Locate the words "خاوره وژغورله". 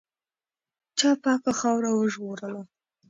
1.59-2.61